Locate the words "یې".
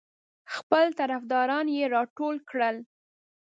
1.77-1.85